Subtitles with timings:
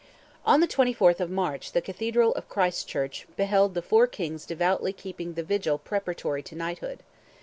[0.47, 4.93] On the 24th of March the Cathedral of Christ's Church beheld the four kings devoutly
[4.93, 7.03] keeping the vigil preparatory to knighthood.